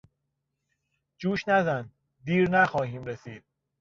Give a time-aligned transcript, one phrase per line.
[1.17, 1.91] جوش نزن،
[2.23, 3.43] دیر نخواهیم رسید!